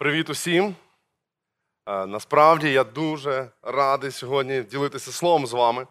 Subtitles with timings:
[0.00, 0.74] Привіт усім.
[1.86, 5.86] Е, Насправді я дуже радий сьогодні ділитися словом з вами.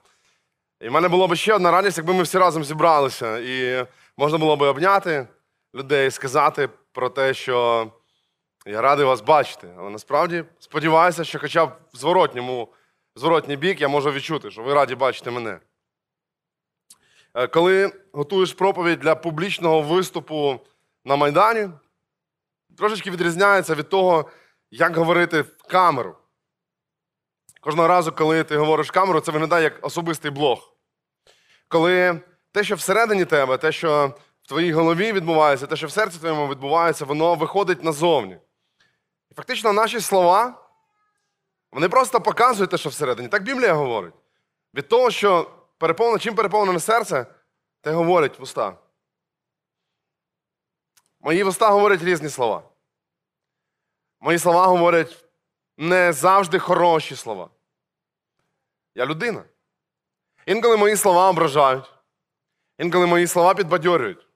[0.82, 3.37] І в мене було б ще одна радість, якби ми всі разом зібралися.
[3.37, 3.87] І
[4.17, 5.27] можна було б обняти
[5.75, 7.87] людей, сказати про те, що
[8.66, 9.73] я радий вас бачити.
[9.77, 12.69] Але насправді сподіваюся, що хоча б в зворотньому,
[13.15, 15.59] в зворотній бік я можу відчути, що ви раді бачити мене.
[17.33, 20.59] Е, Коли готуєш проповідь для публічного виступу
[21.05, 21.69] на Майдані,
[22.80, 24.30] трошечки відрізняється від того,
[24.71, 26.15] як говорити в камеру.
[27.61, 30.74] Кожного разу, коли ти говориш камеру, це виглядає як особистий блог.
[31.68, 36.20] Коли те, що всередині тебе, те, що в твоїй голові відбувається, те, що в серці
[36.20, 38.38] твоєму відбувається, воно виходить назовні.
[39.32, 40.68] І фактично наші слова,
[41.72, 43.28] вони просто показують те, що всередині.
[43.28, 44.14] Так Біблія говорить.
[44.73, 47.26] Від того, що переповнене, чим переповнене серце,
[47.82, 48.78] те говорять вуста.
[51.22, 52.69] Мої вуста говорять різні слова.
[54.20, 55.26] Мої слова говорять
[55.78, 57.50] не завжди хороші слова.
[58.95, 59.44] Я людина.
[60.45, 61.94] Інколи мої слова ображають.
[62.78, 64.28] Інколи мої слова підбадьорюють.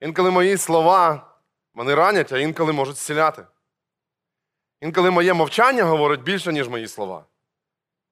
[0.00, 1.30] Інколи мої слова
[1.74, 3.46] вони ранять, а інколи можуть зціляти.
[4.80, 7.24] Інколи моє мовчання говорить більше, ніж мої слова.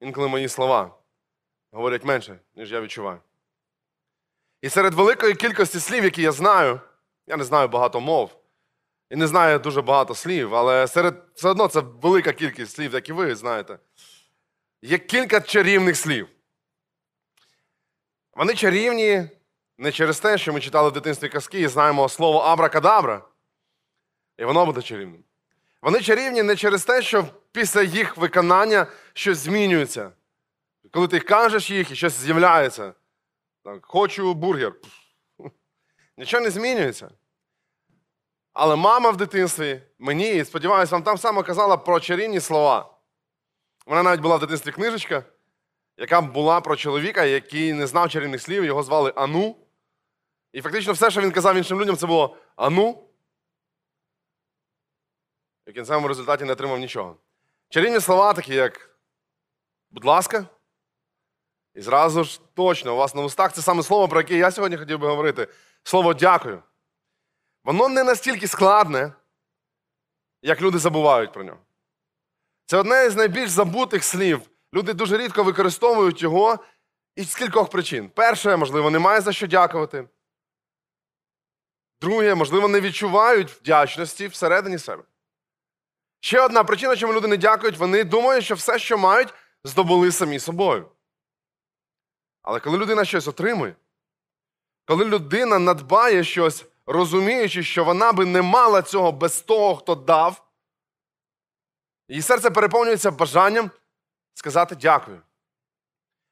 [0.00, 0.98] Інколи мої слова
[1.72, 3.20] говорять менше, ніж я відчуваю.
[4.62, 6.80] І серед великої кількості слів, які я знаю,
[7.26, 8.37] я не знаю багато мов,
[9.10, 13.08] і не знаю дуже багато слів, але серед все одно це велика кількість слів, як
[13.08, 13.78] і ви знаєте.
[14.82, 16.28] Є кілька чарівних слів.
[18.34, 19.28] Вони чарівні
[19.78, 23.22] не через те, що ми читали в дитинстві казки і знаємо слово абракадабра,
[24.38, 25.24] і воно буде чарівним.
[25.82, 30.10] Вони чарівні не через те, що після їх виконання щось змінюється.
[30.92, 32.94] Коли ти кажеш їх і щось з'являється.
[33.64, 34.72] Так, Хочу бургер.
[36.16, 37.10] Нічого не змінюється.
[38.60, 42.94] Але мама в дитинстві мені, сподіваюся, вам там саме казала про чарівні слова.
[43.86, 45.24] Вона навіть була в дитинстві книжечка,
[45.96, 49.56] яка була про чоловіка, який не знав чарівних слів, його звали Ану.
[50.52, 53.04] І фактично все, що він казав іншим людям, це було Ану.
[55.66, 57.16] І в кінцевому результаті не отримав нічого.
[57.68, 58.98] Чарівні слова, такі як
[59.90, 60.46] будь ласка.
[61.74, 64.76] І зразу ж точно у вас на устах це саме слово, про яке я сьогодні
[64.76, 65.48] хотів би говорити.
[65.82, 66.62] Слово дякую.
[67.64, 69.12] Воно не настільки складне,
[70.42, 71.58] як люди забувають про нього.
[72.66, 74.40] Це одне з найбільш забутих слів.
[74.74, 76.58] Люди дуже рідко використовують його
[77.16, 78.08] із кількох причин.
[78.08, 80.08] Перше, можливо, немає за що дякувати.
[82.00, 85.02] Друге, можливо, не відчувають вдячності всередині себе.
[86.20, 90.38] Ще одна причина, чому люди не дякують, вони думають, що все, що мають, здобули самі
[90.38, 90.88] собою.
[92.42, 93.76] Але коли людина щось отримує,
[94.86, 100.48] коли людина надбає щось, розуміючи, що вона би не мала цього без того, хто дав,
[102.08, 103.70] її серце переповнюється бажанням
[104.34, 105.22] сказати дякую.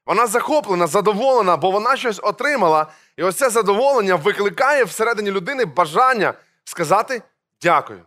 [0.06, 6.34] Вона захоплена, задоволена, бо вона щось отримала, і ось це задоволення викликає всередині людини бажання
[6.64, 7.22] сказати
[7.60, 8.06] дякую.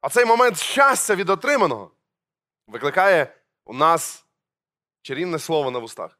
[0.00, 1.90] А цей момент щастя від отриманого
[2.66, 3.34] викликає
[3.64, 4.24] у нас
[5.02, 6.18] чарівне слово на вустах.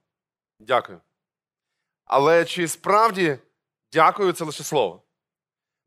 [0.60, 1.00] Дякую.
[2.04, 3.38] Але чи справді
[3.92, 5.02] дякую це лише слово?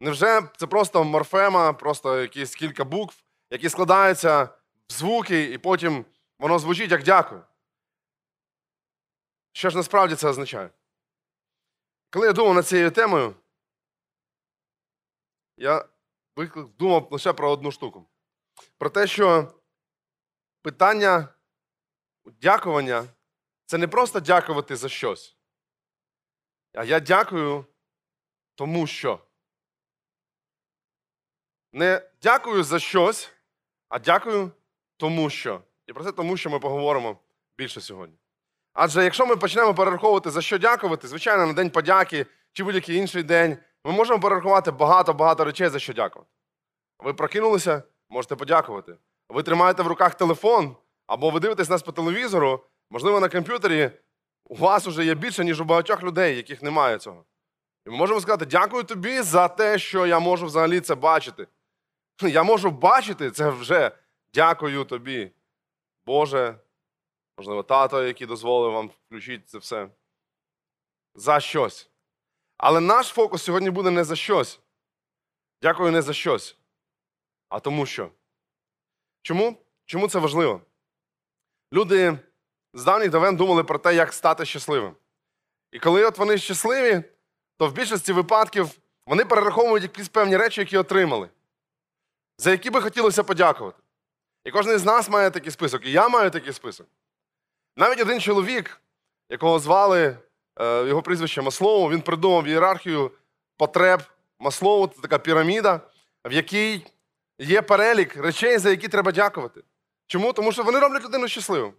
[0.02, 4.44] Невже це просто морфема, просто якісь кілька букв, які складаються
[4.90, 6.06] в звуки, і потім
[6.40, 7.44] воно звучить як дякую?
[9.52, 10.70] Що ж насправді це означає?
[12.10, 13.36] Коли я думав над цією темою,
[15.58, 15.86] я
[16.80, 18.06] думав лише про одну штуку.
[18.78, 19.54] Про те, що
[20.62, 21.28] питання
[22.26, 23.06] дякування
[23.66, 25.38] це не просто дякувати за щось.
[26.74, 27.66] А я дякую
[28.56, 29.20] тому що.
[31.74, 33.32] Не дякую за щось,
[33.90, 34.52] а дякую
[34.98, 35.62] тому що.
[35.88, 37.18] І про це тому, що ми поговоримо
[37.58, 38.16] більше сьогодні.
[38.74, 43.24] Адже якщо ми почнемо перераховувати, за що дякувати, звичайно, на День подяки чи будь-який інший
[43.24, 46.30] день, ми можемо перерахувати багато-багато речей, за що дякувати.
[47.00, 48.98] Ви прокинулися, можете подякувати.
[49.30, 50.76] Ви тримаєте в руках телефон,
[51.08, 53.92] або ви дивитесь нас по телевізору, можливо, на комп'ютері
[54.46, 57.26] у вас вже є більше, ніж у багатьох людей, яких немає цього.
[57.86, 61.48] І ми можемо сказати, дякую тобі за те, що я можу взагалі це бачити.
[62.28, 63.92] Я можу бачити це вже.
[64.34, 65.32] Дякую тобі,
[66.06, 66.60] Боже,
[67.38, 69.90] можливо, тато, який дозволив вам включити це все.
[71.16, 71.90] За щось.
[72.58, 74.60] Але наш фокус сьогодні буде не за щось.
[75.62, 76.58] Дякую не за щось,
[77.50, 78.12] а тому що.
[79.22, 79.58] Чому?
[79.86, 80.62] Чому це важливо?
[81.74, 82.20] Люди
[82.74, 84.96] з давніх давен думали про те, як стати щасливим.
[85.72, 87.04] І коли от вони щасливі,
[87.58, 88.70] то в більшості випадків
[89.06, 91.30] вони перераховують якісь певні речі, які отримали.
[92.42, 93.78] За які би хотілося подякувати.
[94.46, 96.88] І кожен з нас має такий список, і я маю такий список.
[97.78, 98.82] Навіть один чоловік,
[99.30, 100.18] якого звали
[100.60, 103.12] е, його прізвище Маслоу, він придумав ієрархію
[103.58, 104.02] потреб
[104.40, 105.82] Маслоу, це така піраміда,
[106.26, 106.86] в якій
[107.40, 109.62] є перелік речей, за які треба дякувати.
[110.08, 110.34] Чому?
[110.34, 111.74] Тому що вони роблять людину щасливим.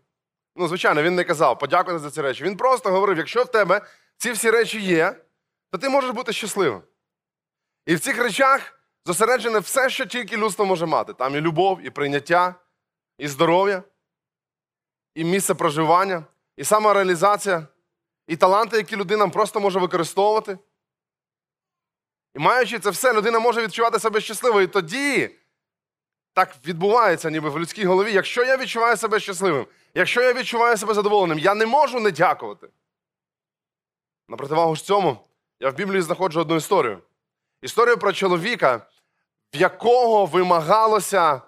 [0.57, 2.45] Ну, звичайно, він не казав, подякувати за ці речі.
[2.45, 3.81] Він просто говорив: якщо в тебе
[4.17, 5.17] ці всі речі є,
[5.71, 6.83] то ти можеш бути щасливим.
[7.87, 11.13] І в цих речах зосереджене все, що тільки людство може мати.
[11.13, 12.55] Там і любов, і прийняття,
[13.19, 13.83] і здоров'я,
[15.15, 16.25] і місце проживання,
[16.57, 17.67] і самореалізація,
[18.27, 20.59] і таланти, які людина просто може використовувати.
[22.35, 24.65] І маючи це все, людина може відчувати себе щасливою.
[24.65, 25.31] І тоді
[26.35, 28.13] так відбувається, ніби в людській голові.
[28.13, 32.69] Якщо я відчуваю себе щасливим, якщо я відчуваю себе задоволеним, я не можу не дякувати.
[34.29, 35.19] На противагу ж цьому,
[35.61, 36.99] я в Біблії знаходжу одну історію.
[37.63, 38.87] Історію про чоловіка,
[39.55, 41.41] в якого вимагалося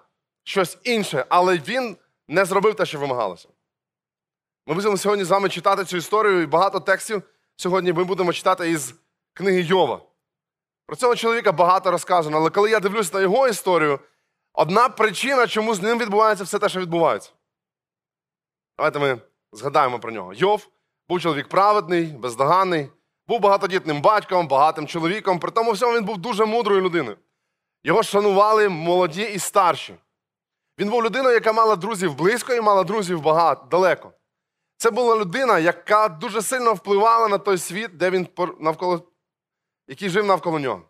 [0.43, 1.97] щось інше, але він
[2.27, 3.49] не зробив те, що вимагалося.
[4.67, 7.23] Ми будемо сьогодні з вами читати цю історію, і багато текстів
[7.55, 8.95] сьогодні ми будемо читати із
[9.33, 10.01] книги Йова.
[10.85, 13.99] Про цього чоловіка багато розказано, але коли я дивлюсь на його історію,
[14.53, 17.31] одна причина, чому з ним відбувається все те, що відбувається.
[18.77, 20.33] Давайте ми згадаємо про нього.
[20.33, 20.67] Йов
[21.09, 22.89] був чоловік праведний, бездоганний,
[23.27, 25.39] був багатодітним батьком, багатим чоловіком.
[25.39, 27.17] При тому всьому він був дуже мудрою людиною.
[27.85, 29.95] Його шанували молоді і старші.
[30.79, 34.11] Він був людиною, яка мала друзів близько і мала друзів багато, далеко.
[34.77, 38.27] Це була людина, яка дуже сильно впливала на той світ, де він
[38.59, 39.11] навколо,
[39.87, 40.81] який жив навколо нього.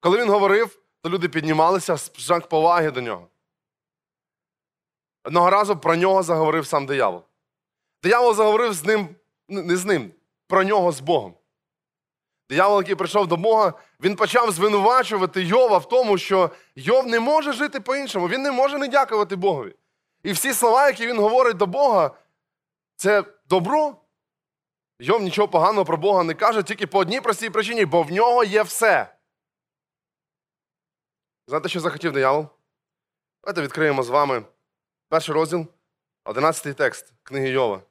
[0.00, 3.28] Коли він говорив, то люди піднімалися з знак поваги до нього.
[5.24, 7.22] Одного разу про нього заговорив сам диявол.
[8.02, 9.08] Диявол заговорив з ним,
[9.48, 10.12] не з ним,
[10.46, 11.34] про нього з Богом.
[12.50, 17.52] Диявол, який прийшов до Бога, він почав звинувачувати Йова в тому, що Йов не може
[17.52, 19.76] жити по-іншому, він не може не дякувати Богові.
[20.22, 22.10] І всі слова, які він говорить до Бога,
[22.96, 23.96] це добро.
[24.98, 28.44] Йов нічого поганого про Бога не каже, тільки по одній простій причині, бо в нього
[28.44, 29.14] є все.
[31.46, 32.46] Знаєте, що захотів диявол?
[33.42, 34.42] Давайте відкриємо з вами
[35.08, 35.66] перший розділ,
[36.24, 37.82] 11 текст книги Йова.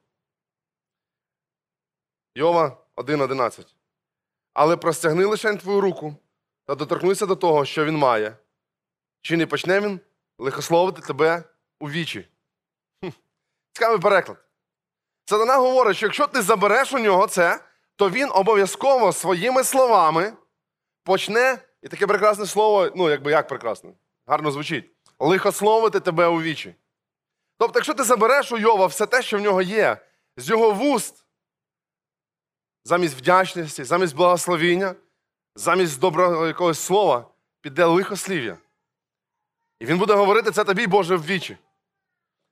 [2.36, 3.79] Йова 1.11.
[4.54, 6.16] Але простягни лише твою руку
[6.66, 8.38] та доторкнися до того, що він має.
[9.22, 10.00] Чи не почне він
[10.38, 11.44] лихословити тебе
[11.80, 12.28] у вічі?
[13.74, 14.38] Цікавий переклад.
[15.26, 17.60] Сатана говорить, що якщо ти забереш у нього це,
[17.96, 20.34] то він обов'язково своїми словами
[21.04, 23.92] почне, і таке прекрасне слово, ну, якби як прекрасне,
[24.28, 26.76] гарно звучить, лихословити тебе у вічі.
[27.58, 29.98] Тобто, якщо ти забереш у Йова все те, що в нього є,
[30.38, 31.26] з його вуст,
[32.90, 34.96] замість вдячності, замість благословіння,
[35.56, 37.26] замість доброго якогось слова,
[37.62, 38.58] піде лихослів'я.
[39.80, 41.58] І він буде говорити це тобі, Боже, в вічі.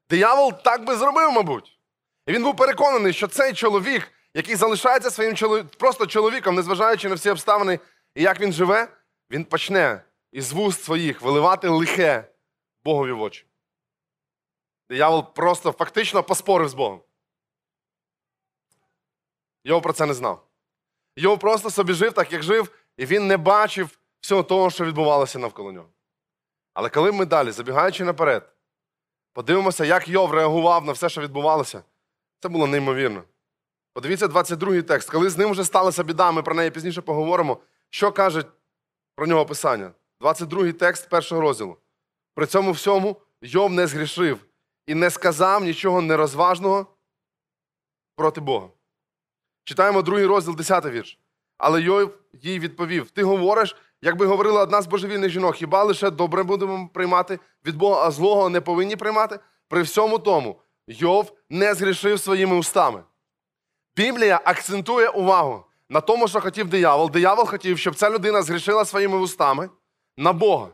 [0.10, 1.80] Диявол так би зробив, мабуть.
[2.28, 7.16] І він був переконаний, що цей чоловік, який залишається своїм чоловіком, просто чоловіком, незважаючи на
[7.16, 7.80] всі обставини
[8.16, 8.88] і як він живе,
[9.32, 10.02] він почне
[10.32, 12.24] із вуст своїх виливати лихе
[12.84, 13.46] Богові в очі.
[14.90, 17.02] Диявол просто фактично поспорив з Богом.
[19.68, 20.48] Йов про це не знав.
[21.16, 25.40] Йов просто собі жив так, як жив, і він не бачив всього того, що відбувалося
[25.40, 25.90] навколо нього.
[26.74, 28.50] Але коли ми далі, забігаючи наперед,
[29.34, 31.84] подивимося, як Йов реагував на все, що відбувалося,
[32.40, 33.24] це було неймовірно.
[33.94, 35.10] Подивіться 22-й текст.
[35.10, 37.58] Коли з ним вже сталася біда, ми про неї пізніше поговоримо.
[37.90, 38.44] Що каже
[39.16, 39.92] про нього писання?
[40.22, 41.78] 22-й текст першого розділу.
[42.36, 44.46] При цьому всьому Йов не згрішив
[44.86, 46.88] і не сказав нічого нерозважного
[48.16, 48.70] проти Бога.
[49.68, 51.20] Читаємо другий розділ, 10 вірш.
[51.58, 56.44] Але Йов їй відповів: Ти говориш, якби говорила одна з божевільних жінок, хіба лише добре
[56.44, 59.40] будемо приймати від Бога, а злого не повинні приймати?
[59.68, 63.04] При всьому тому Йов не згрішив своїми устами.
[63.96, 67.12] Біблія акцентує увагу на тому, що хотів диявол.
[67.12, 69.70] Диявол хотів, щоб ця людина згрішила своїми устами
[70.18, 70.68] на Бога.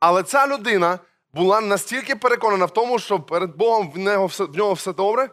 [0.00, 0.98] Але ця людина
[1.34, 5.30] була настільки переконана в тому, що перед Богом в нього в нього все добре,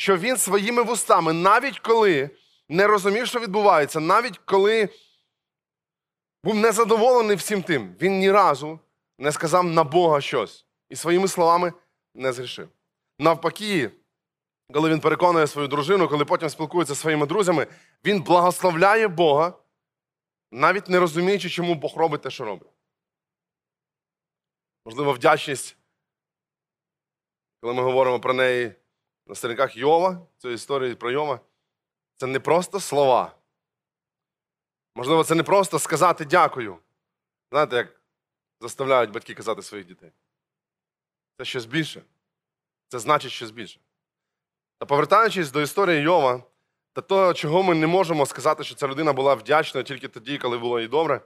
[0.00, 2.30] що він своїми вустами, навіть коли
[2.68, 4.88] не розумів, що відбувається, навіть коли
[6.44, 8.80] був незадоволений всім тим, він ні разу
[9.18, 11.72] не сказав на Бога щось і своїми словами
[12.14, 12.68] не згрішив.
[13.18, 13.90] Навпаки,
[14.74, 17.66] коли він переконує свою дружину, коли потім спілкується зі своїми друзями,
[18.04, 19.52] він благословляє Бога,
[20.52, 22.68] навіть не розуміючи, чому Бог робить те, що робить.
[24.86, 25.76] Можливо, вдячність,
[27.60, 28.74] коли ми говоримо про неї
[29.30, 31.40] на сторінках Йова, цієї історії про Йова,
[32.16, 33.36] це не просто слова.
[34.96, 36.76] Можливо, це не просто сказати дякую.
[37.50, 38.00] Знаєте, як
[38.60, 40.12] заставляють батьки казати своїх дітей.
[41.38, 42.02] Це щось більше.
[42.88, 43.80] Це значить щось більше.
[44.78, 46.42] Та повертаючись до історії Йова
[46.92, 50.58] та того, чого ми не можемо сказати, що ця людина була вдячна тільки тоді, коли
[50.58, 51.20] було їй добре,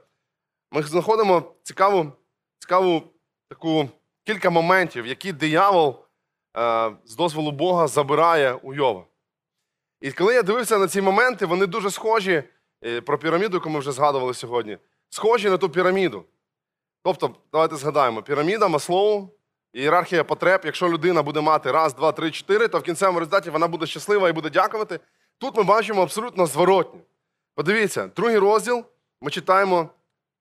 [0.71, 2.11] ми знаходимо цікаву,
[2.59, 3.03] цікаву
[3.49, 3.89] таку
[4.23, 6.04] кілька моментів, які диявол
[7.05, 9.03] з дозволу Бога забирає у Йова.
[10.01, 12.43] І коли я дивився на ці моменти, вони дуже схожі
[12.85, 14.77] е, про піраміду, яку ми вже згадували сьогодні,
[15.09, 16.25] схожі на ту піраміду.
[17.03, 19.29] Тобто, давайте згадаємо: піраміда, Маслоу,
[19.73, 20.61] ієрархія потреб.
[20.65, 24.29] Якщо людина буде мати раз, два, три, чотири, то в кінцевому результаті вона буде щаслива
[24.29, 24.99] і буде дякувати.
[25.37, 27.01] Тут ми бачимо абсолютно зворотнє.
[27.55, 28.85] Подивіться, другий розділ
[29.21, 29.89] ми читаємо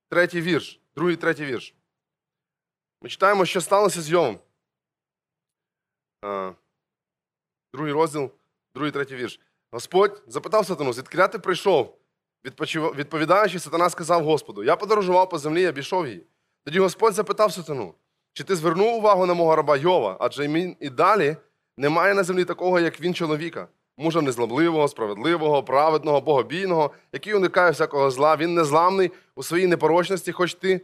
[0.08, 0.80] третій вірш.
[0.96, 1.74] Другий, третій вірш.
[3.02, 4.38] Ми читаємо, що сталося з Йовом.
[7.74, 8.30] Другий розділ,
[8.74, 9.40] другий, третій вірш.
[9.72, 11.98] Господь запитав сатану, звідки ти прийшов?
[12.74, 16.26] Відповідаючи, сатана сказав Господу: Я подорожував по землі, я обійшов її.
[16.64, 17.94] Тоді Господь запитав сатану,
[18.32, 21.36] чи ти звернув увагу на мого раба Йова, адже він і далі
[21.76, 28.10] немає на землі такого, як він чоловіка, мужа незлобливого, справедливого, праведного, богобійного, який уникає всякого
[28.10, 28.36] зла.
[28.36, 30.80] Він незламний у своїй непорочності, хоч ти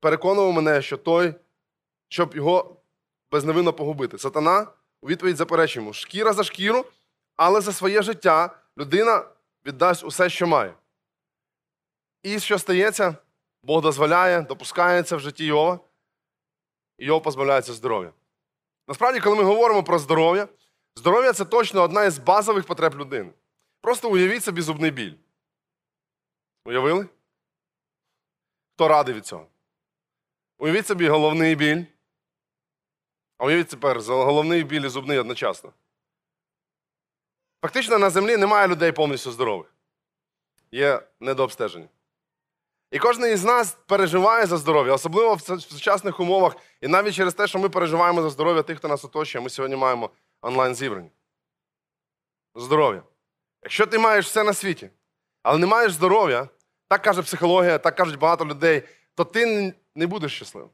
[0.00, 1.34] переконував мене, що той,
[2.08, 2.75] щоб його
[3.36, 4.18] безневинно погубити.
[4.18, 4.66] Сатана
[5.02, 6.84] у відповідь заперечує йому: шкіра за шкіру,
[7.36, 9.24] але за своє життя людина
[9.66, 10.74] віддасть усе, що має.
[12.22, 13.16] І що стається?
[13.62, 15.80] Бог дозволяє, допускається в житті Йова,
[16.98, 18.12] і Йов позбавляється здоров'я.
[18.88, 20.48] Насправді, коли ми говоримо про здоров'я,
[20.96, 23.32] здоров'я це точно одна із базових потреб людини.
[23.80, 25.14] Просто уявіть собі зубний біль.
[26.64, 27.08] Уявили?
[28.74, 29.46] Хто радий від цього?
[30.58, 31.84] Уявіть собі головний біль.
[33.38, 35.72] А уявіть тепер головний біль і зубний одночасно.
[37.62, 39.74] Фактично на землі немає людей повністю здорових.
[40.72, 41.88] Є недообстеження.
[42.90, 46.56] І кожен із нас переживає за здоров'я, особливо в сучасних умовах.
[46.80, 49.76] І навіть через те, що ми переживаємо за здоров'я тих, хто нас оточує, ми сьогодні
[49.76, 50.10] маємо
[50.42, 51.10] онлайн зібрання.
[52.54, 53.02] Здоров'я.
[53.62, 54.90] Якщо ти маєш все на світі,
[55.42, 56.48] але не маєш здоров'я,
[56.88, 58.82] так каже психологія, так кажуть багато людей,
[59.14, 60.70] то ти не будеш щасливим.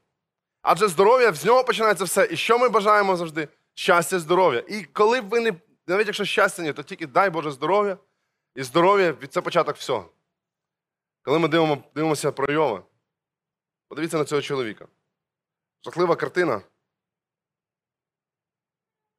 [0.63, 2.27] Адже здоров'я, з нього починається все.
[2.31, 3.47] І що ми бажаємо завжди?
[3.73, 4.63] Щастя, здоров'я.
[4.67, 5.53] І коли б ви не,
[5.87, 7.97] навіть якщо щастя ні, то тільки дай Боже здоров'я.
[8.55, 10.09] І здоров'я від це початок всього.
[11.21, 12.83] Коли ми дивимо, дивимося про Йова,
[13.87, 14.87] подивіться на цього чоловіка.
[15.85, 16.61] Жахлива картина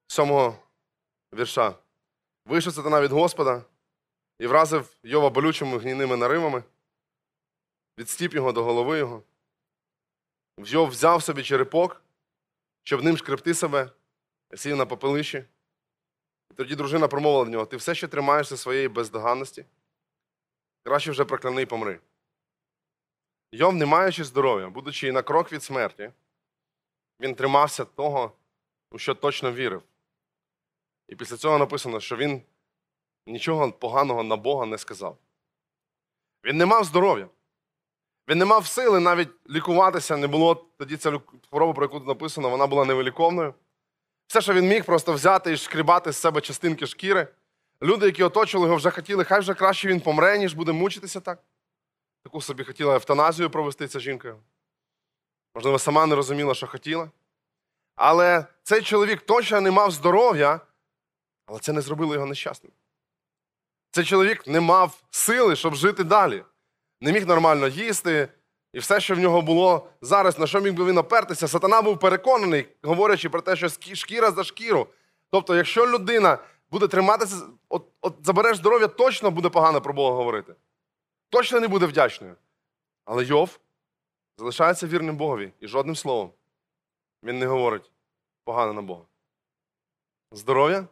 [0.07, 0.59] сьомого
[1.35, 1.75] вірша.
[2.47, 3.63] Вийшов сатана від Господа
[4.39, 6.63] і вразив Йова болючими гнійними наривами,
[7.99, 9.23] відстіп його до голови його.
[10.59, 12.03] Йов взяв собі черепок,
[12.83, 13.91] щоб ним шкребти себе,
[14.55, 15.45] сів на попелищі.
[16.57, 19.65] Тоді дружина промовила до нього: ти все ще тримаєшся своєї бездоганності?
[20.83, 22.01] Краще вже прокляни і помри.
[23.53, 26.13] Йов, не маючи здоров'я, будучи на крок від смерті,
[27.21, 28.33] він тримався того,
[28.91, 29.83] у що точно вірив.
[31.09, 32.43] І після цього написано, що він
[33.27, 35.19] нічого поганого на Бога не сказав.
[36.45, 37.29] Він не мав здоров'я.
[38.29, 42.51] Він не мав сили навіть лікуватися, не було тоді ця хвороба, про яку тут написано,
[42.51, 43.55] вона була невиліковною.
[44.27, 47.29] Все, що він міг, просто взяти і шкрібати з себе частинки шкіри.
[47.83, 51.39] Люди, які оточували його, вже хотіли, хай вже краще він помре, ніж буде мучитися так.
[52.23, 54.37] Таку собі хотіла евтаназію провести ця жінка.
[55.55, 57.11] Можливо, сама не розуміла, що хотіла.
[57.97, 60.61] Але цей чоловік точно не мав здоров'я,
[61.47, 62.73] але це не зробило його нещасним.
[63.91, 66.45] Цей чоловік не мав сили, щоб жити далі.
[67.01, 68.29] Не міг нормально їсти,
[68.73, 71.99] і все, що в нього було зараз, на що міг би він опертися, сатана був
[71.99, 74.87] переконаний, говорячи про те, що шкіра за шкіру.
[75.31, 76.39] Тобто, якщо людина
[76.71, 77.37] буде триматися,
[77.69, 80.55] от, от забереш здоров'я, точно буде погано про Бога говорити.
[81.31, 82.35] Точно не буде вдячною.
[83.05, 83.61] Але Йов
[84.39, 86.31] залишається вірним Богові і жодним словом
[87.23, 87.91] він не говорить
[88.45, 89.05] погано на Бога.
[90.33, 90.87] Здоров'я,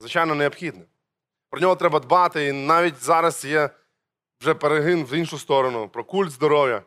[0.00, 0.84] звичайно, необхідне.
[1.50, 3.70] Про нього треба дбати, і навіть зараз є
[4.42, 6.82] вже перегин в іншу сторону, про культ здоров'я,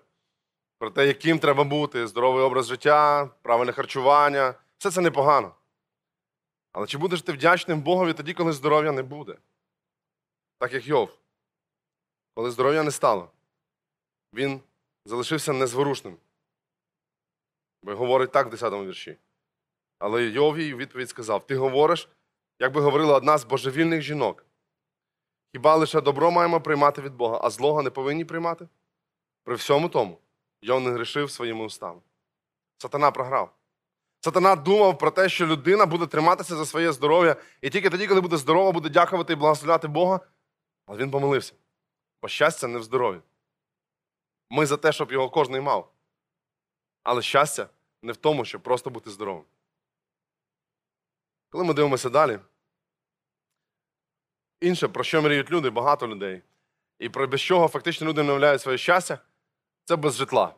[0.78, 4.54] про те, яким треба бути, здоровий образ життя, правильне харчування.
[4.78, 5.56] Все це непогано.
[6.72, 9.38] Але чи будеш ти вдячним Богові тоді, коли здоров'я не буде?
[10.60, 11.18] Так як Йов.
[12.34, 13.32] Коли здоров'я не стало,
[14.34, 14.62] він
[15.06, 16.18] залишився незворушним.
[17.84, 19.18] Бо говорить так в 10 вірші.
[20.00, 22.10] Але Йов їй відповідь сказав: Ти говориш,
[22.60, 24.45] як би говорила одна з божевільних жінок.
[25.56, 28.68] Хіба лише добро маємо приймати від Бога, а злого не повинні приймати?
[29.44, 30.18] При всьому тому,
[30.62, 32.02] Йов не грішив своїми устами.
[32.78, 33.56] Сатана програв.
[34.20, 38.22] Сатана думав про те, що людина буде триматися за своє здоров'я, і тільки тоді, коли
[38.22, 40.20] буде здорова, буде дякувати і благословляти Бога.
[40.86, 41.54] Але він помилився.
[42.22, 43.22] Бо щастя не в здоров'ї.
[44.50, 45.92] Ми за те, щоб його кожний мав.
[47.04, 47.70] Але щастя
[48.02, 49.46] не в тому, щоб просто бути здоровим.
[51.50, 52.40] Коли ми дивимося далі,
[54.66, 56.42] інше, про що мріють люди, багато людей,
[57.00, 59.20] і про без чого фактично люди не своє щастя,
[59.84, 60.56] це без житла.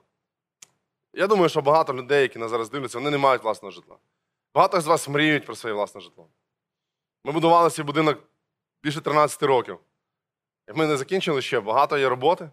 [1.13, 3.97] Я думаю, що багато людей, які нас зараз дивляться, вони не мають власного житла.
[4.55, 6.29] Багато з вас мріють про своє власне житло.
[7.25, 8.19] Ми будували свій будинок
[8.83, 9.79] більше 13 років.
[10.67, 12.49] І ми не закінчили ще, багато є роботи.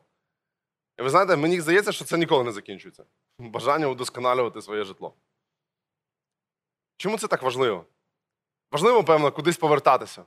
[0.99, 3.05] І ви знаєте, мені здається, що це ніколи не закінчується.
[3.39, 5.15] Бажання удосконалювати своє житло.
[6.97, 7.85] Чому це так важливо?
[8.73, 10.25] Важливо, певно, кудись повертатися.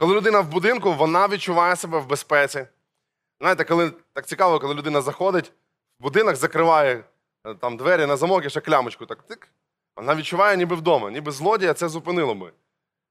[0.00, 2.66] Коли людина в будинку, вона відчуває себе в безпеці.
[3.40, 5.52] Знаєте, коли так цікаво, коли людина заходить,
[5.98, 7.04] в будинок закриває
[7.46, 9.48] е, там двері на замок і ще клямочку, так тик.
[9.96, 12.52] Вона відчуває ніби вдома, ніби злодія це зупинило би.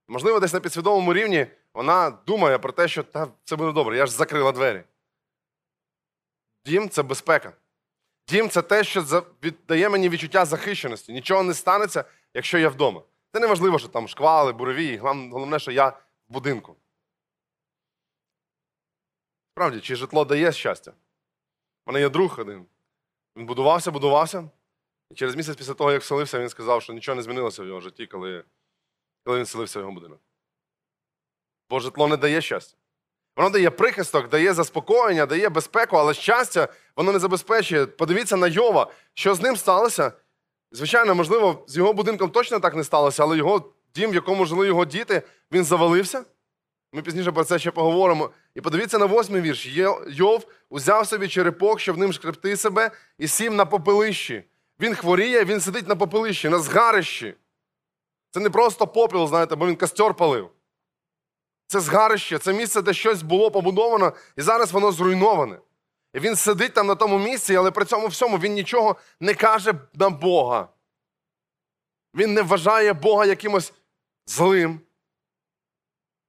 [0.07, 4.05] Можливо, десь на підсвідомому рівні вона думає про те, що та, це буде добре, я
[4.05, 4.83] ж закрила двері.
[6.65, 7.51] Дім це безпека.
[8.27, 11.13] Дім це те, що віддає мені відчуття захищеності.
[11.13, 12.03] Нічого не станеться,
[12.33, 13.01] якщо я вдома.
[13.33, 14.97] Це не важливо, що там шквали, буревії.
[14.97, 15.93] Головне, що я
[16.29, 16.75] будинку.
[19.53, 20.91] Справді, чи житло дає щастя?
[21.85, 22.65] У мене є друг один.
[23.35, 24.49] Він будувався, будувався.
[25.11, 27.79] І через місяць після того, як вселився, він сказав, що нічого не змінилося в його
[27.79, 28.43] житті, коли,
[29.25, 30.19] коли він вселився в його будинок.
[31.69, 32.77] Бо житло не дає щастя.
[33.37, 37.85] Воно дає прихисток, дає заспокоєння, дає безпеку, але щастя воно не забезпечує.
[37.85, 40.11] Подивіться на Йова, що з ним сталося.
[40.71, 44.67] Звичайно, можливо, з його будинком точно так не сталося, але його дім, в якому жили
[44.67, 46.25] його діти, він завалився.
[46.93, 48.29] Ми пізніше про це ще поговоримо.
[48.55, 49.67] І подивіться на восьмий вірш.
[50.07, 54.43] Йов узяв собі черепок, щоб ним шкребти себе, і сів на попелищі.
[54.79, 57.35] Він хворіє, він сидить на попелищі, на згарищі.
[58.31, 60.49] Це не просто попіл, знаєте, бо він костер палив.
[61.67, 65.59] Це згарище, це місце, де щось було побудовано, і зараз воно зруйноване.
[66.13, 69.73] І він сидить там на тому місці, але при цьому всьому він нічого не каже
[69.93, 70.67] на Бога.
[72.15, 73.73] Він не вважає Бога якимось
[74.29, 74.81] злим.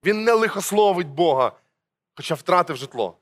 [0.05, 1.61] Він не лихословить Бога,
[2.17, 3.19] хоча втратив житло.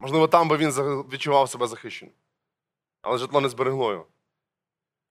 [0.00, 0.70] Можливо, там би він
[1.02, 2.14] відчував себе захищеним.
[3.02, 4.06] Але житло не зберегло його.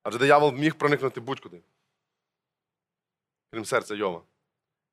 [0.04, 1.62] Адже диявол міг проникнути будь-куди,
[3.52, 4.22] крім серця Йова,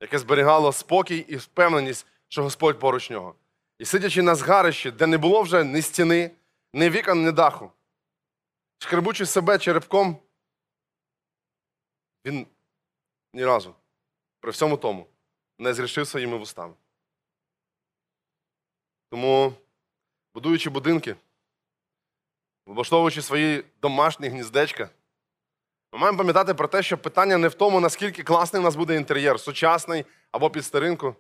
[0.01, 3.35] яке зберігало спокій і впевненість, що Господь поруч нього.
[3.79, 6.31] І сидячи на згарищі, де не було вже ні стіни,
[6.73, 7.73] ні вікон, ні даху,
[8.79, 10.16] шкребучи себе черепком,
[12.25, 12.47] він
[13.33, 13.75] ні разу
[14.41, 15.07] при всьому тому
[15.59, 16.75] не зрішив своїми вустами.
[19.11, 19.53] Тому,
[20.35, 21.17] будуючи будинки,
[22.67, 24.91] облаштовуючи свої домашні гніздечка,
[25.93, 28.97] ми маємо пам'ятати про те, що питання не в тому, наскільки класний у нас буде
[28.97, 31.17] інтер'єр, сучасний або під старинку.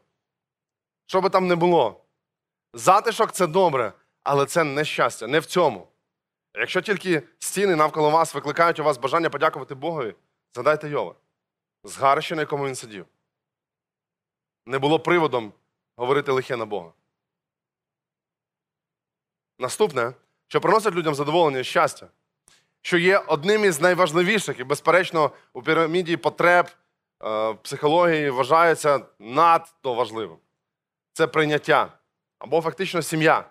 [1.06, 2.04] Що би там не було.
[2.74, 5.88] Затишок це добре, але це не щастя, не в цьому.
[6.54, 10.14] Якщо тільки стіни навколо вас викликають у вас бажання подякувати Богові,
[10.54, 11.14] згадайте Йова.
[11.84, 13.06] Згарище, на якому він сидів.
[14.66, 15.52] Не було приводом
[15.96, 16.92] говорити лихе на Бога.
[19.58, 20.12] Наступне,
[20.48, 22.08] що приносить людям задоволення і щастя,
[22.82, 26.70] що є одним із найважливіших і, безперечно, у піраміді потреб
[27.24, 30.38] е, психології вважається надто важливим.
[31.12, 31.98] Це прийняття
[32.38, 33.44] або фактично сім'я.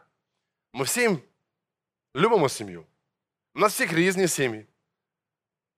[0.74, 1.18] Ми всі
[2.16, 2.86] любимо сім'ю.
[3.56, 4.66] У нас всіх різні сім'ї.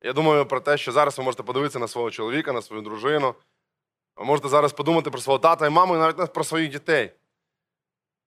[0.04, 3.36] Я думаю про те, що зараз ви можете подивитися на свого чоловіка, на свою дружину.
[4.16, 7.12] Ви можете зараз подумати про свого тата і маму, і навіть про своїх дітей.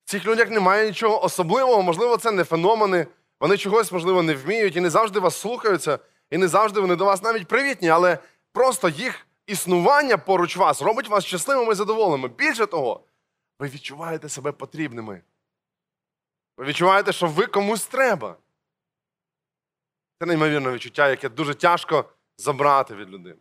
[0.05, 3.07] В цих людях немає нічого особливого, можливо, це не феномени.
[3.41, 5.99] Вони чогось, можливо, не вміють і не завжди вас слухаються,
[6.31, 8.19] і не завжди вони до вас навіть привітні, але
[8.53, 12.29] просто їх існування поруч вас робить вас щасливими і задоволеними.
[12.29, 13.01] Більше того,
[13.59, 15.23] ви відчуваєте себе потрібними.
[16.57, 18.37] Ви відчуваєте, що ви комусь треба.
[20.19, 22.05] Це неймовірне відчуття, яке дуже тяжко
[22.37, 23.37] забрати від людини.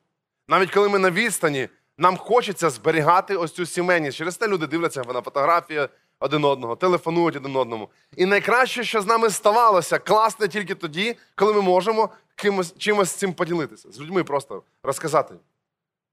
[0.47, 4.17] Навіть коли ми на відстані, нам хочеться зберігати ось цю сімейність.
[4.17, 5.87] Через те люди дивляться на фотографії
[6.19, 7.89] один одного, телефонують один одному.
[8.15, 13.33] І найкраще, що з нами ставалося, класне тільки тоді, коли ми можемо кимось, чимось цим
[13.33, 13.91] поділитися.
[13.91, 15.35] З людьми просто розказати.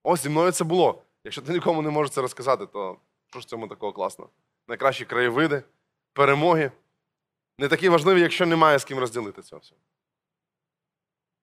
[0.02, 1.02] Ось зі мною це було.
[1.24, 2.96] Якщо ти нікому не можеш це розказати, то
[3.30, 4.30] що ж цьому такого класного?
[4.68, 5.62] Найкращі краєвиди,
[6.12, 6.70] перемоги.
[7.58, 9.72] Не такі важливі, якщо немає з ким розділити це все.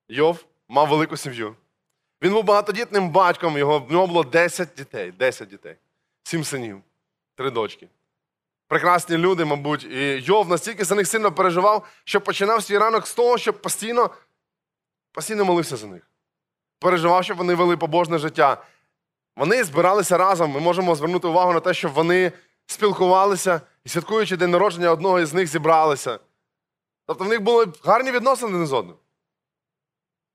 [0.09, 1.55] Йов мав велику сім'ю.
[2.21, 5.11] Він був багатодітним батьком, його, в нього було 10 дітей.
[5.11, 5.75] 10 дітей,
[6.23, 6.81] 7 синів,
[7.35, 7.87] 3 дочки.
[8.67, 9.83] Прекрасні люди, мабуть.
[9.83, 14.09] І Йов настільки за них сильно переживав, що починав свій ранок з того, щоб постійно,
[15.11, 16.07] постійно молився за них.
[16.79, 18.63] Переживав, щоб вони вели побожне життя.
[19.35, 20.51] Вони збиралися разом.
[20.51, 22.31] Ми можемо звернути увагу на те, що вони
[22.65, 26.19] спілкувалися і, святкуючи день народження одного із них, зібралися.
[27.05, 28.95] Тобто в них були гарні відносини один з одним.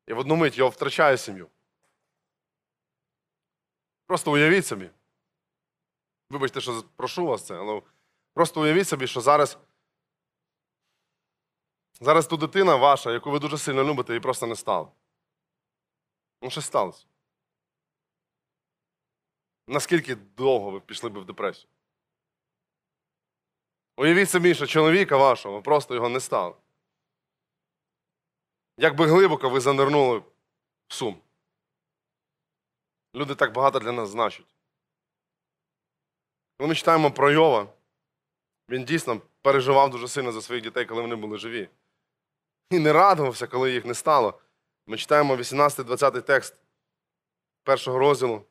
[0.06, 1.48] І в одну мить його втрачає сім'ю.
[4.06, 4.90] Просто уявіть собі.
[6.30, 7.82] Вибачте, що прошу вас це, але
[8.34, 9.58] просто уявіть собі, що зараз.
[12.00, 14.92] Зараз ту дитина ваша, яку ви дуже сильно любите, її просто не стало.
[16.42, 17.06] Ну, що сталося?
[19.66, 21.70] Наскільки довго ви пішли б в депресію?
[23.96, 26.56] Уявіть собі, що чоловіка вашого просто його не стало.
[28.76, 30.18] Як би глибоко ви занирнули
[30.88, 31.20] в сум.
[33.14, 34.54] Люди так багато для нас значать.
[36.58, 37.68] Коли ми читаємо про Йова,
[38.68, 41.68] він дійсно переживав дуже сильно за своїх дітей, коли вони були живі.
[42.70, 44.40] І не радувався, коли їх не стало.
[44.86, 46.54] Ми читаємо 18-20 текст
[47.62, 48.42] першого розділу.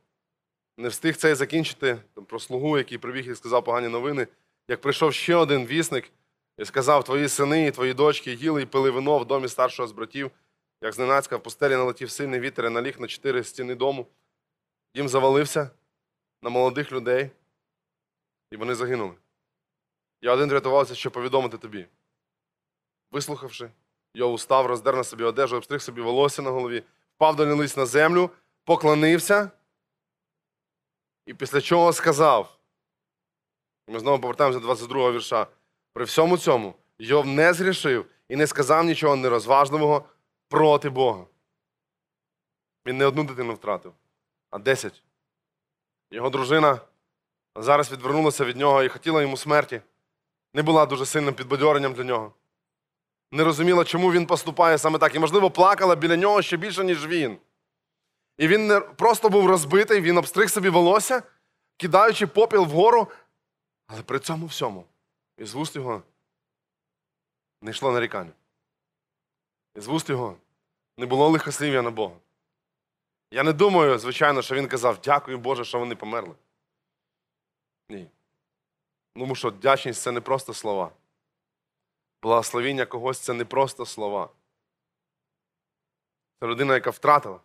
[0.77, 4.27] Не встиг цей закінчити про слугу, який прибіг і сказав погані новини.
[4.67, 6.11] Як прийшов ще один вісник
[6.57, 9.91] і сказав: Твої сини і твої дочки їли і пили вино в домі старшого з
[9.91, 10.31] братів,
[10.81, 14.07] як зненацька в пустелі налетів сильний вітер і наліг на чотири стіни дому.
[14.95, 15.69] Дім завалився
[16.41, 17.31] на молодих людей,
[18.51, 19.13] і вони загинули.
[20.21, 21.87] Я один рятувався, щоб повідомити тобі.
[23.11, 23.71] Вислухавши,
[24.13, 26.83] Йов устав, роздер на собі одежу, обстриг собі волосся на голові,
[27.15, 28.29] впав до лист на землю,
[28.63, 29.51] поклонився
[31.25, 32.59] і після чого сказав.
[33.87, 35.47] Ми знову повертаємося до 22 го вірша.
[35.93, 40.05] При всьому цьому Йов не згрішив і не сказав нічого нерозважливого
[40.49, 41.25] проти Бога.
[42.85, 43.93] Він не одну дитину втратив,
[44.49, 45.03] а десять.
[46.11, 46.79] Його дружина
[47.55, 49.81] зараз відвернулася від нього і хотіла йому смерті.
[50.53, 52.33] Не була дуже сильним підбадьоренням для нього.
[53.31, 55.15] Не розуміла, чому він поступає саме так.
[55.15, 57.37] І, можливо, плакала біля нього ще більше, ніж він.
[58.37, 61.23] І він не просто був розбитий, він обстриг собі волосся,
[61.77, 63.07] кидаючи попіл вгору,
[63.87, 64.85] але при цьому всьому
[65.37, 66.03] із вуст його
[67.61, 68.31] не йшло нарікання.
[69.75, 70.37] Із вуст його
[70.97, 72.15] не було лихослів'я на Бога.
[73.31, 76.35] Я не думаю, звичайно, що він казав, дякую Боже, що вони померли.
[77.89, 78.07] Ні.
[79.15, 80.91] Тому що вдячність це не просто слова.
[82.21, 84.29] Благословіння когось це не просто слова.
[86.39, 87.39] Це людина, яка втратила.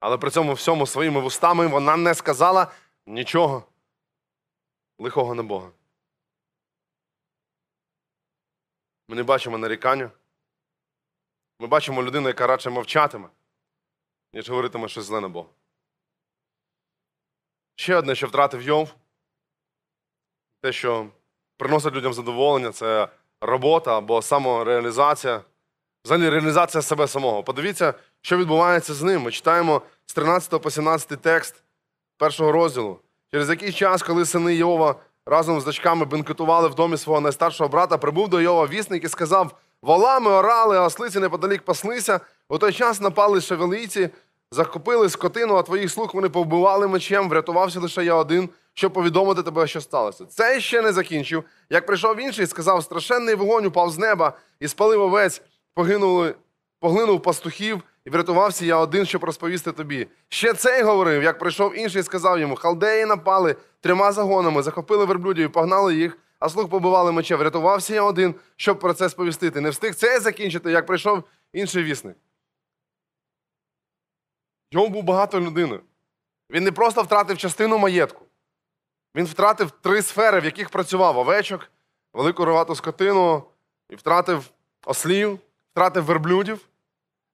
[0.00, 2.72] Але при цьому всьому своїми вустами вона не сказала
[3.06, 3.64] нічого
[4.98, 5.70] лихого на Бога.
[9.08, 10.10] Ми не бачимо нарікання.
[11.60, 13.28] Ми бачимо людину, яка радше мовчатиме,
[14.32, 15.48] ніж говоритиме щось зле на Бога.
[17.76, 18.94] Ще одне, що втратив Йов,
[20.62, 21.08] те, що
[21.56, 23.08] приносить людям задоволення, це
[23.40, 25.42] робота або самореалізація,
[26.04, 27.42] взагалі реалізація себе самого.
[27.42, 29.22] Подивіться, що відбувається з ним.
[29.22, 31.62] Ми читаємо з 13 по 17 текст
[32.16, 33.00] першого розділу.
[33.30, 37.98] Через який час, коли сини Йова разом з дочками бенкетували в домі свого найстаршого брата,
[37.98, 42.20] прибув до Йова вісник і сказав: Волами орали, а ослиці неподалік паслися.
[42.48, 44.10] У той час напали шевелійці,
[44.50, 49.66] захопили скотину, а твоїх слуг вони повбивали мечем, врятувався лише я один, щоб повідомити тебе,
[49.66, 50.24] що сталося.
[50.26, 51.44] Це ще не закінчив.
[51.70, 55.42] Як прийшов інший, сказав: страшенний вогонь упав з неба і спалив овець,
[55.74, 56.34] погинули,
[56.80, 60.08] поглинув пастухів, і врятувався я один, щоб розповісти тобі.
[60.28, 65.44] Ще цей говорив, як прийшов інший, і сказав йому: Халдеї напали трьома загонами, захопили верблюдів
[65.44, 67.36] і погнали їх, а слуг побивали мече.
[67.36, 69.60] Врятувався я один, щоб про це сповістити.
[69.60, 72.16] Не встиг цей закінчити, як прийшов інший вісник.
[74.72, 75.80] Йому був багато людини.
[76.50, 78.24] Він не просто втратив частину маєтку.
[79.14, 81.70] Він втратив три сфери, в яких працював овечок,
[82.12, 83.44] велику ровату скотину,
[83.90, 84.50] і втратив
[84.84, 85.38] ослів,
[85.72, 86.68] втратив верблюдів.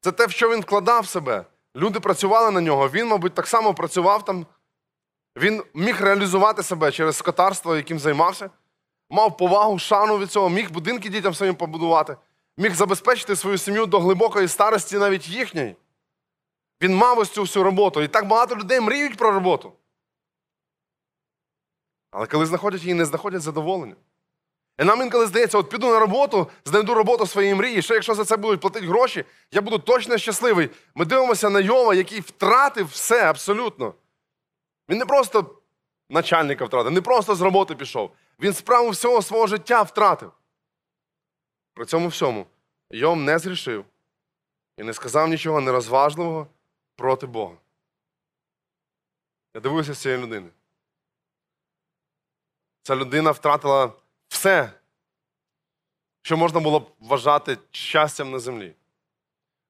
[0.02, 1.44] Це те, в що він вкладав себе.
[1.76, 2.88] Люди працювали на нього.
[2.88, 4.46] Він, мабуть, так само працював там.
[5.36, 8.50] Він міг реалізувати себе через скотарство, яким займався,
[9.10, 12.16] мав повагу, шану від цього, міг будинки дітям своїм побудувати,
[12.56, 15.76] міг забезпечити свою сім'ю до глибокої старості, навіть їхньої.
[16.82, 18.02] Він мав ось цю всю роботу.
[18.02, 19.72] І так багато людей мріють про роботу.
[22.10, 23.96] Але коли знаходять її, не знаходять задоволення.
[24.83, 28.25] І нам інколи здається, от піду на роботу, знайду роботу своєї мрії, що якщо за
[28.25, 30.71] це будуть платити гроші, я буду точно щасливий.
[30.95, 33.95] Ми дивимося на Йова, який втратив все абсолютно.
[34.88, 35.59] Він не просто
[36.11, 38.11] начальника втратив, не просто з роботи пішов.
[38.40, 40.33] Він справу всього свого життя втратив.
[41.75, 42.47] При цьому всьому
[42.90, 43.85] Йов не зрішив
[44.79, 46.47] і не сказав нічого нерозважливого
[46.97, 47.55] проти Бога.
[49.55, 50.49] Я дивуюся з цієї людини.
[52.83, 53.92] Ця людина втратила
[54.33, 54.73] все,
[56.23, 58.75] що можна було б вважати щастям на землі.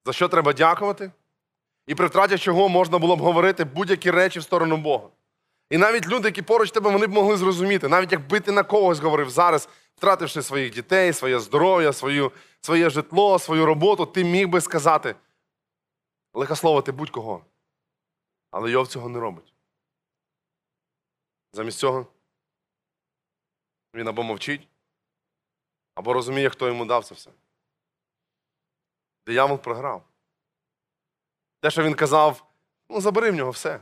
[0.05, 1.11] За що треба дякувати?
[1.87, 5.09] І при втраті чого можна було б говорити будь-які речі в сторону Бога.
[5.70, 8.98] І навіть люди, які поруч тебе, вони б могли зрозуміти, навіть якби ти на когось
[8.98, 11.92] говорив зараз, втративши своїх дітей, своє здоров'я,
[12.61, 15.14] своє житло, свою роботу, ти міг би сказати,
[16.35, 17.44] лихословити будь-кого.
[18.51, 19.53] Але Йов цього не робить.
[21.53, 22.07] Замість цього
[23.94, 24.68] він або мовчить,
[25.94, 27.31] або розуміє, хто йому дав це все.
[29.26, 30.05] Диявол програв.
[31.61, 32.52] Те, що він казав,
[32.88, 33.81] ну забери в нього все.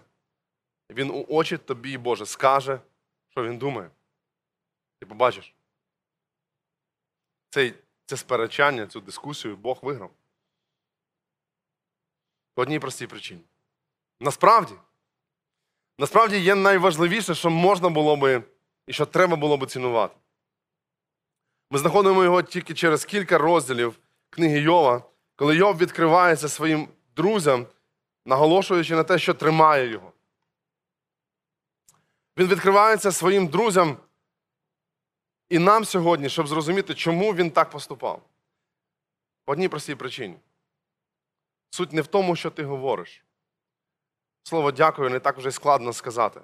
[0.91, 2.81] Він у очі тобі, Боже, скаже,
[3.29, 3.91] що він думає.
[4.99, 5.55] Ти побачиш.
[7.51, 7.75] Це,
[8.07, 10.11] це сперечання, цю дискусію Бог виграв.
[12.55, 13.45] По одній простій причині.
[14.21, 14.75] Насправді,
[15.99, 18.43] насправді є найважливіше, що можна було би
[18.91, 20.17] і що треба було би цінувати.
[21.71, 23.99] Ми знаходимо його тільки через кілька розділів
[24.31, 25.03] книги Йова,
[25.37, 27.67] коли Йов відкривається своїм друзям,
[28.27, 30.13] наголошуючи на те, що тримає його.
[32.39, 33.97] Він відкривається своїм друзям
[35.49, 38.23] і нам сьогодні, щоб зрозуміти, чому він так поступав.
[39.45, 40.37] По одній простій причині.
[41.71, 43.25] Суть не в тому, що ти говориш.
[44.43, 46.41] Слово дякую не так вже й складно сказати.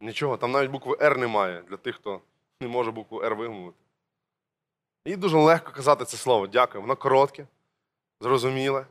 [0.00, 2.20] Нічого, там навіть букви Р немає для тих, хто
[2.60, 3.78] не може букву Р вимовити.
[5.04, 6.82] І дуже легко казати це слово дякую.
[6.82, 7.46] Воно коротке,
[8.20, 8.86] зрозуміле.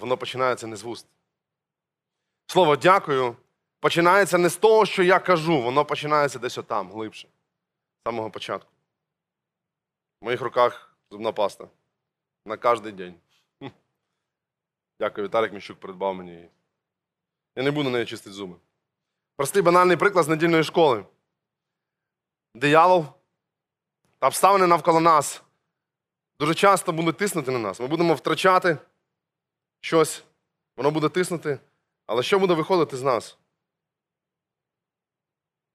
[0.00, 1.06] Воно починається не з вуст.
[2.46, 3.36] Слово дякую
[3.80, 8.70] починається не з того, що я кажу, воно починається десь отам, глибше, з самого початку.
[10.20, 11.68] В моїх руках зубна паста.
[12.46, 13.14] На кожен день.
[15.00, 16.50] Дякую, Віталік Міщук придбав мені її.
[17.56, 18.56] Я не буду нею чистити зуби.
[19.38, 21.04] Простий банальний приклад з недільної школи.
[22.54, 23.06] Диявол
[24.18, 25.42] та обставини навколо нас
[26.40, 27.80] дуже часто будуть тиснути на нас.
[27.80, 28.78] Ми будемо втрачати
[29.80, 30.24] щось,
[30.76, 31.58] воно буде тиснути.
[32.06, 33.38] Але що буде виходити з нас?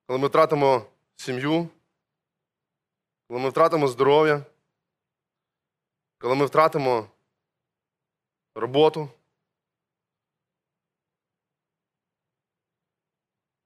[0.07, 1.69] Коли ми втратимо сім'ю,
[3.27, 4.45] коли ми втратимо здоров'я,
[6.17, 7.07] коли ми втратимо
[8.55, 9.09] роботу,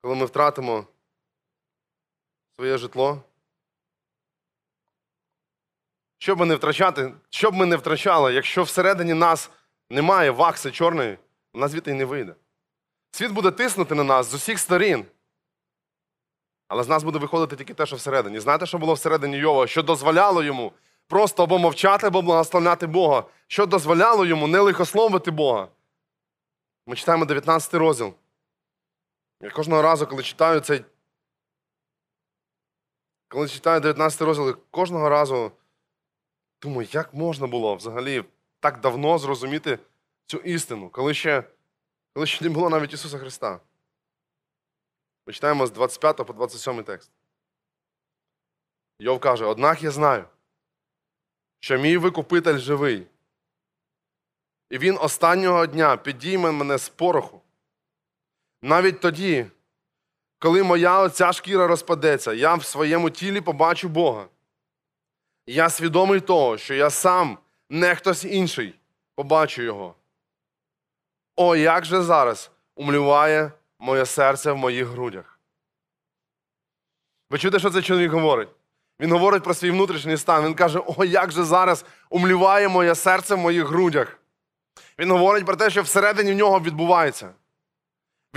[0.07, 0.85] коли ми втратимо
[2.55, 3.23] своє житло.
[6.17, 9.49] Щоб ми не втрачати, щоб ми не втрачали, якщо всередині нас
[9.89, 11.17] немає вакси чорної,
[11.53, 12.35] вона звідти й не вийде.
[13.11, 15.05] Світ буде тиснути на нас з усіх сторін.
[16.67, 18.39] Але з нас буде виходити тільки те, що всередині.
[18.39, 20.73] Знаєте, що було всередині Йова, що дозволяло йому
[21.07, 25.67] просто або мовчати, або благословляти Бога, що дозволяло йому не лихословити Бога.
[26.85, 28.13] Ми читаємо 19 розділ.
[29.41, 30.85] Я кожного разу, коли читаю цей.
[33.27, 35.51] Коли читаю 19 розділ, кожного разу
[36.61, 38.23] думаю, як можна було взагалі
[38.59, 39.79] так давно зрозуміти
[40.25, 41.43] цю істину, коли ще,
[42.13, 43.59] коли ще не було навіть Ісуса Христа.
[45.27, 47.11] Ми читаємо з 25 по 27 текст.
[48.99, 50.25] Йов каже: Однак я знаю,
[51.59, 53.07] що мій викупитель живий,
[54.69, 57.41] і він останнього дня підійме мене з пороху.
[58.61, 59.45] Навіть тоді,
[60.39, 64.25] коли моя оця шкіра розпадеться, я в своєму тілі побачу Бога.
[65.47, 67.37] Я свідомий того, що я сам,
[67.69, 68.75] не хтось інший,
[69.15, 69.95] побачу Його.
[71.35, 75.39] О, як же зараз умліває моє серце в моїх грудях.
[77.29, 78.49] Ви чуєте, що цей чоловік говорить?
[78.99, 80.45] Він говорить про свій внутрішній стан.
[80.45, 84.19] Він каже: О, як же зараз умліває моє серце в моїх грудях.
[84.99, 87.33] Він говорить про те, що всередині в нього відбувається.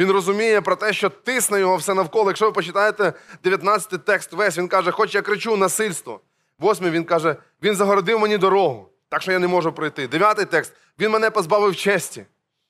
[0.01, 2.31] Він розуміє про те, що тисне його все навколо.
[2.31, 3.13] Якщо ви почитаєте
[3.45, 6.21] 19 текст весь, він каже, хоч я кричу насильство.
[6.59, 10.09] Восьмий він каже, він загородив мені дорогу, так що я не можу пройти.
[10.09, 12.27] Дев'ятий текст він мене позбавив честі.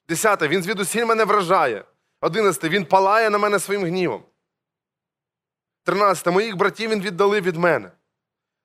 [0.09, 1.85] Десятий він звідусіль мене вражає.
[2.21, 4.23] Одинадцятий він палає на мене своїм гнівом.
[5.85, 7.91] Тринадцяте моїх братів він віддали від мене.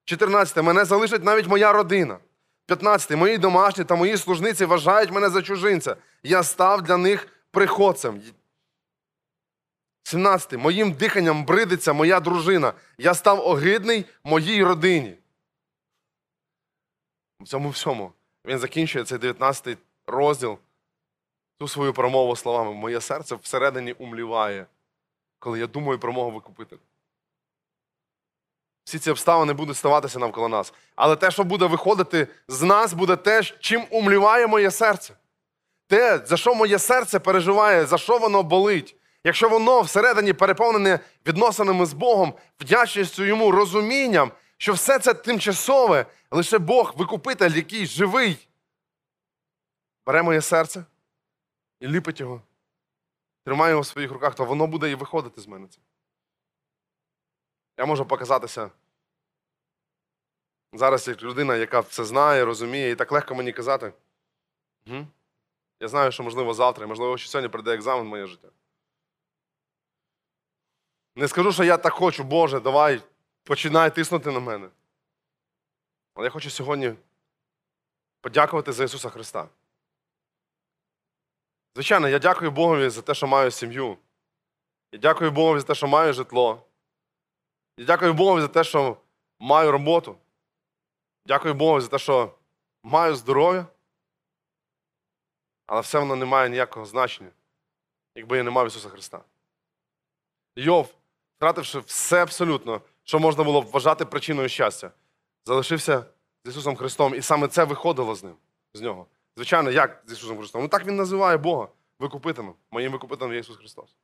[0.06, 2.18] Чотирнадцяте мене залишить навіть моя родина.
[2.66, 5.96] П'ятнадцяте мої домашні та мої служниці вважають мене за чужинця.
[6.24, 8.22] Я став для них приходцем.
[10.06, 10.54] 17.
[10.54, 12.74] Моїм диханням бридиться моя дружина.
[12.98, 15.18] Я став огидний моїй родині.
[17.40, 18.14] В цьому всьому
[18.46, 20.58] він закінчує цей 19 розділ
[21.60, 22.74] ту свою промову словами.
[22.74, 24.66] Моє серце всередині умліває,
[25.40, 26.80] коли я думаю про мого викупителя.
[28.84, 30.74] Всі ці обставини будуть ставатися навколо нас.
[30.96, 35.14] Але те, що буде виходити з нас, буде те, чим умліває моє серце.
[35.88, 38.96] Те, за що моє серце переживає, за що воно болить.
[39.26, 46.58] Якщо воно всередині переповнене відносинами з Богом, вдячністю йому, розумінням, що все це тимчасове, лише
[46.58, 48.48] Бог, викупитель, який живий,
[50.06, 50.86] бере моє серце
[51.80, 52.42] і ліпить його,
[53.46, 55.68] тримає його в своїх руках, то воно буде і виходити з мене.
[57.78, 58.72] Я можу показатися
[60.74, 63.94] зараз як людина, яка все знає, розуміє, і так легко мені казати.
[65.80, 68.48] Я знаю, що можливо завтра, можливо, що сьогодні прийде екзамен в моє життя.
[71.16, 73.02] Не скажу, що я так хочу, Боже, давай,
[73.44, 74.70] починай тиснути на мене.
[76.14, 76.94] Але я хочу сьогодні
[78.22, 79.50] подякувати за Ісуса Христа.
[81.76, 83.98] Звичайно, я дякую Богові за те, що маю сім'ю.
[84.92, 86.66] Я дякую Богові за те, що маю житло.
[87.78, 88.98] Я дякую Богові за те, що
[89.40, 90.18] маю роботу.
[91.26, 92.36] Дякую Богові за те, що
[92.84, 93.66] маю здоров'я.
[95.66, 97.30] Але все воно не має ніякого значення,
[98.16, 99.24] якби я не мав Ісуса Христа.
[100.56, 100.96] Йов,
[101.38, 104.92] втративши все абсолютно, що можна було б вважати причиною щастя,
[105.46, 106.06] залишився
[106.46, 108.36] з Ісусом Христом, і саме це виходило з ним,
[108.74, 109.08] з нього.
[109.36, 110.62] Звичайно, як з Ісусом Христом?
[110.62, 111.68] Ну так Він називає Бога
[112.00, 112.54] викупителем.
[112.72, 113.96] Моїм викупителем є Ісус Христос.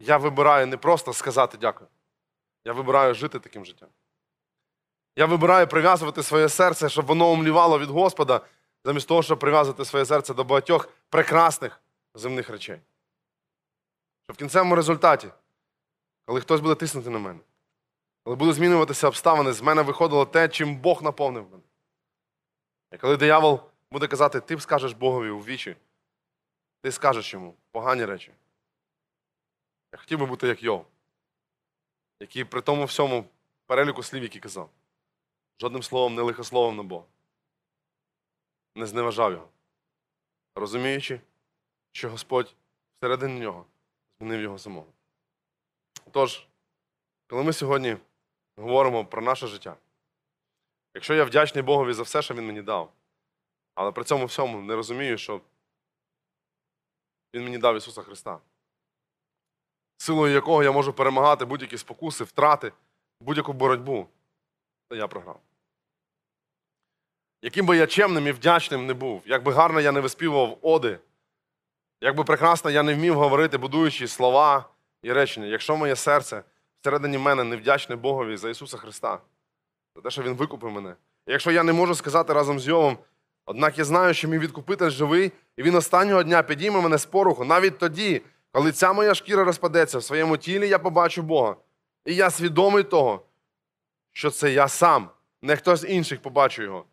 [0.00, 1.90] Я вибираю не просто сказати дякую.
[2.64, 3.88] Я вибираю жити таким життям.
[5.16, 8.40] Я вибираю прив'язувати своє серце, щоб воно умлівало від Господа,
[8.84, 11.80] замість того, щоб прив'язувати своє серце до багатьох прекрасних
[12.14, 12.80] земних речей.
[14.26, 15.28] Щоб в кінцевому результаті,
[16.24, 17.40] коли хтось буде тиснути на мене,
[18.24, 21.62] коли будуть змінюватися обставини, з мене виходило те, чим Бог наповнив мене.
[22.92, 23.60] І коли диявол
[23.90, 25.76] буде казати, ти скажеш Богові у вічі,
[26.82, 28.32] ти скажеш йому погані речі.
[29.92, 30.86] Я хотів би бути як Йов,
[32.20, 33.24] який при тому всьому
[33.66, 34.70] переліку слів, які казав,
[35.60, 37.04] жодним словом не лихословом на Бога.
[38.74, 39.48] Не зневажав його,
[40.56, 41.20] розуміючи,
[41.92, 42.54] що Господь
[42.98, 43.66] всередині нього
[44.18, 44.86] змінив його самого.
[46.10, 46.46] Тож,
[47.26, 47.96] коли ми сьогодні
[48.56, 49.76] говоримо про наше життя,
[50.94, 52.92] якщо я вдячний Богові за все, що Він мені дав,
[53.74, 55.40] але при цьому всьому не розумію, що
[57.34, 58.38] Він мені дав Ісуса Христа,
[59.96, 62.72] силою якого я можу перемагати будь-які спокуси, втрати,
[63.20, 64.08] будь-яку боротьбу,
[64.88, 65.40] то я програв.
[67.42, 70.98] Яким би я чемним і вдячним не був, як би гарно я не виспівував оди,
[72.00, 74.64] як би прекрасно я не вмів говорити, будуючи слова
[75.02, 76.42] і речення, якщо моє серце
[76.80, 79.18] всередині мене не вдячне Богові за Ісуса Христа,
[79.96, 80.94] за те, що Він викупив мене.
[81.26, 82.98] І якщо я не можу сказати разом з Йовом,
[83.46, 87.44] однак я знаю, що мій відкупитель живий, і він останнього дня підійме мене з поруху,
[87.44, 91.56] навіть тоді, коли ця моя шкіра розпадеться, в своєму тілі я побачу Бога.
[92.04, 93.22] І я свідомий того,
[94.12, 95.10] що це я сам,
[95.42, 96.84] не хтось інших побачу його.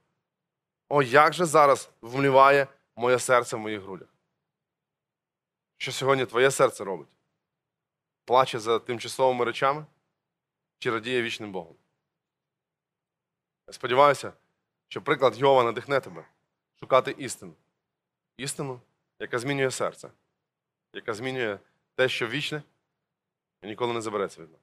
[0.89, 4.07] О, як же зараз вмліває моє серце в моїх грудях.
[5.81, 7.07] Що сьогодні твоє серце робить?
[8.25, 9.85] Плаче за тимчасовими речами
[10.79, 11.75] чи радіє вічним Богом?
[13.67, 14.33] Я сподіваюся,
[14.87, 16.25] що приклад Йова надихне тебе
[16.79, 17.53] шукати істину.
[18.37, 18.81] Істину,
[19.19, 20.11] яка змінює серце,
[20.93, 21.59] яка змінює
[21.95, 22.63] те, що вічне,
[23.61, 24.61] і ніколи не забереться від нас.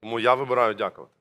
[0.00, 1.14] Тому я вибираю дякувати.